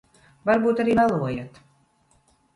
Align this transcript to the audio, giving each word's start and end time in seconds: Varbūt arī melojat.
Varbūt 0.49 0.81
arī 0.85 0.95
melojat. 1.01 1.61